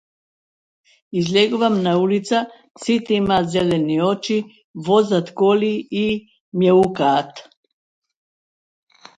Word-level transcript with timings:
Излегувам 1.19 1.81
на 1.83 1.97
улица, 1.97 2.47
сите 2.83 3.13
имаат 3.13 3.49
зелени 3.51 3.97
очи, 4.13 4.39
возат 4.87 5.27
коли 5.39 5.73
и 6.03 6.05
мјаукаат. 6.59 7.47